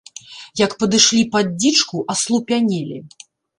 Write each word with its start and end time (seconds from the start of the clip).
Як 0.61 0.71
падышлі 0.83 1.19
пад 1.37 1.53
дзічку, 1.61 2.03
аслупянелі. 2.17 2.97